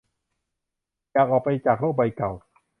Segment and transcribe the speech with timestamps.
[1.17, 2.31] ออกไปจากโลกใบเก่า